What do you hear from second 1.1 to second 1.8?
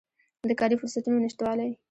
نشتوالی